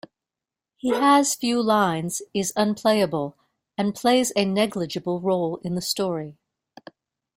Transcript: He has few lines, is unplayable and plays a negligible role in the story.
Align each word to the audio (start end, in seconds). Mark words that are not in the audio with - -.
He 0.77 0.89
has 0.95 1.35
few 1.35 1.61
lines, 1.61 2.23
is 2.33 2.51
unplayable 2.55 3.37
and 3.77 3.93
plays 3.93 4.33
a 4.35 4.45
negligible 4.45 5.21
role 5.21 5.57
in 5.57 5.75
the 5.75 5.81
story. 5.83 6.39